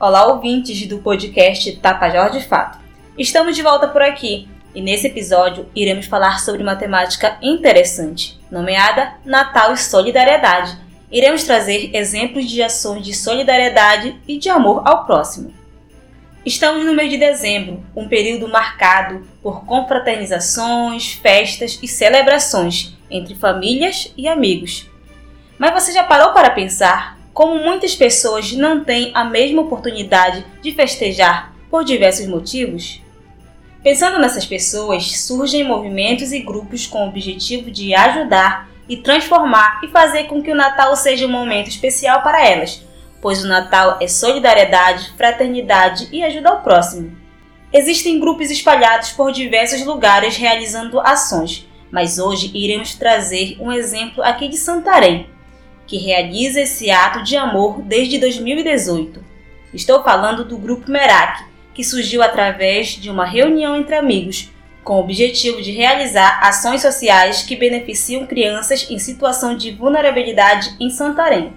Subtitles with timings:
[0.00, 2.78] Olá, ouvintes do podcast Tapajós de Fato.
[3.18, 9.12] Estamos de volta por aqui e nesse episódio iremos falar sobre uma temática interessante, nomeada
[9.26, 10.78] Natal e Solidariedade.
[11.12, 15.52] Iremos trazer exemplos de ações de solidariedade e de amor ao próximo.
[16.46, 24.14] Estamos no mês de dezembro, um período marcado por confraternizações, festas e celebrações entre famílias
[24.16, 24.88] e amigos.
[25.58, 30.72] Mas você já parou para pensar como muitas pessoas não têm a mesma oportunidade de
[30.72, 33.00] festejar por diversos motivos?
[33.82, 39.88] Pensando nessas pessoas, surgem movimentos e grupos com o objetivo de ajudar e transformar e
[39.88, 42.84] fazer com que o Natal seja um momento especial para elas,
[43.22, 47.16] pois o Natal é solidariedade, fraternidade e ajuda ao próximo.
[47.72, 54.48] Existem grupos espalhados por diversos lugares realizando ações, mas hoje iremos trazer um exemplo aqui
[54.48, 55.30] de Santarém,
[55.90, 59.24] que realiza esse ato de amor desde 2018.
[59.74, 61.42] Estou falando do Grupo Merak,
[61.74, 64.52] que surgiu através de uma reunião entre amigos,
[64.84, 70.90] com o objetivo de realizar ações sociais que beneficiam crianças em situação de vulnerabilidade em
[70.90, 71.52] Santarém.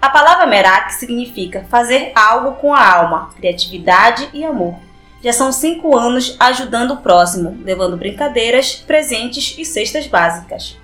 [0.00, 4.76] A palavra Merak significa fazer algo com a alma, criatividade e amor.
[5.22, 10.80] Já são cinco anos ajudando o próximo, levando brincadeiras, presentes e cestas básicas.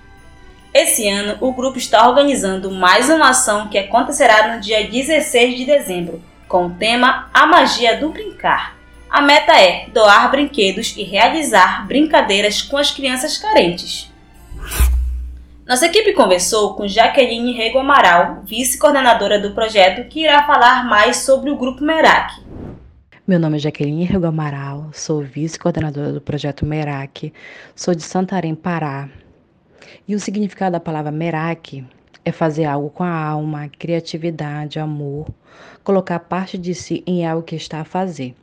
[0.72, 5.64] Esse ano, o grupo está organizando mais uma ação que acontecerá no dia 16 de
[5.64, 8.76] dezembro, com o tema A Magia do Brincar.
[9.08, 14.12] A meta é doar brinquedos e realizar brincadeiras com as crianças carentes.
[15.66, 21.50] Nossa equipe conversou com Jaqueline Rego Amaral, vice-coordenadora do projeto, que irá falar mais sobre
[21.50, 22.42] o Grupo Merak.
[23.26, 27.32] Meu nome é Jaqueline Rego Amaral, sou vice-coordenadora do projeto Merak,
[27.74, 29.08] sou de Santarém, Pará,
[30.06, 31.84] e o significado da palavra merak
[32.24, 35.28] é fazer algo com a alma, criatividade, amor,
[35.82, 38.34] colocar parte de si em algo que está a fazer.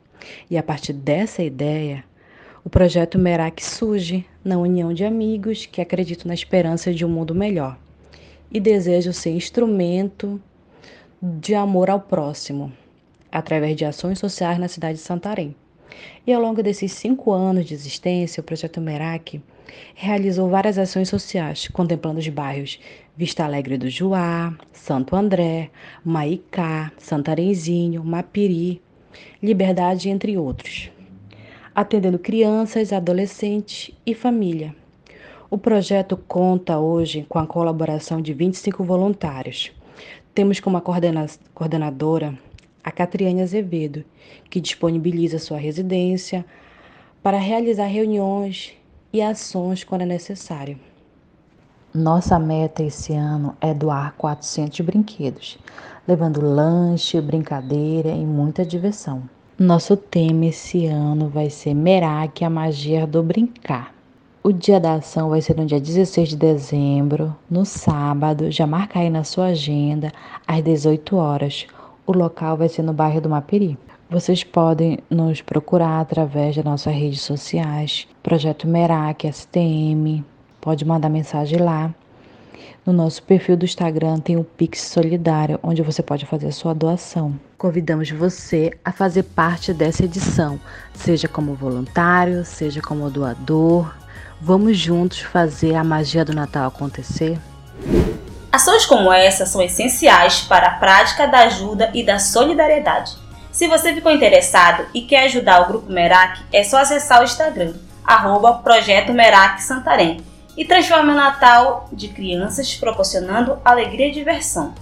[0.50, 2.04] E a partir dessa ideia,
[2.64, 7.34] o projeto Merak surge na união de amigos que acreditam na esperança de um mundo
[7.34, 7.78] melhor
[8.50, 10.40] e desejam ser instrumento
[11.22, 12.72] de amor ao próximo,
[13.30, 15.54] através de ações sociais na cidade de Santarém.
[16.26, 19.40] E ao longo desses cinco anos de existência, o projeto Merak
[19.94, 22.78] realizou várias ações sociais, contemplando os bairros
[23.16, 25.70] Vista Alegre do Juá, Santo André,
[26.04, 28.80] Maicá, Santarenzinho, Mapiri,
[29.42, 30.90] Liberdade, entre outros,
[31.74, 34.74] atendendo crianças, adolescentes e família.
[35.48, 39.72] O projeto conta hoje com a colaboração de 25 voluntários.
[40.34, 41.24] Temos como coordena
[41.54, 42.38] coordenadora
[42.86, 44.04] a Catriane Azevedo,
[44.48, 46.46] que disponibiliza sua residência
[47.20, 48.74] para realizar reuniões
[49.12, 50.78] e ações quando é necessário.
[51.92, 55.58] Nossa meta esse ano é doar 400 brinquedos,
[56.06, 59.28] levando lanche, brincadeira e muita diversão.
[59.58, 63.92] Nosso tema esse ano vai ser Merak, a magia do brincar.
[64.44, 68.48] O dia da ação vai ser no dia 16 de dezembro, no sábado.
[68.52, 70.12] Já marca aí na sua agenda,
[70.46, 71.66] às 18 horas.
[72.06, 73.76] O local vai ser no bairro do Mapiri.
[74.08, 80.24] Vocês podem nos procurar através das nossas redes sociais, Projeto Merak STM,
[80.60, 81.92] pode mandar mensagem lá.
[82.86, 86.72] No nosso perfil do Instagram tem o Pix Solidário, onde você pode fazer a sua
[86.72, 87.34] doação.
[87.58, 90.60] Convidamos você a fazer parte dessa edição,
[90.94, 93.92] seja como voluntário, seja como doador.
[94.40, 97.36] Vamos juntos fazer a magia do Natal acontecer?
[98.56, 103.12] Ações como essa são essenciais para a prática da ajuda e da solidariedade.
[103.52, 107.74] Se você ficou interessado e quer ajudar o Grupo Merak, é só acessar o Instagram,
[108.02, 110.24] arroba Projeto Merak Santarém,
[110.56, 114.72] e transforme o Natal de crianças proporcionando alegria e diversão.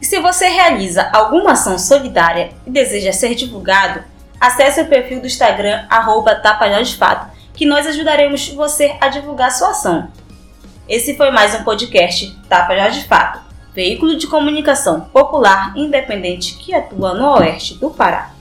[0.00, 4.04] E se você realiza alguma ação solidária e deseja ser divulgado,
[4.40, 6.40] acesse o perfil do Instagram, arroba
[6.96, 10.08] Fato, que nós ajudaremos você a divulgar sua ação.
[10.90, 13.38] Esse foi mais um podcast Tapajós de Fato
[13.72, 18.32] veículo de comunicação popular independente que atua no oeste do Pará.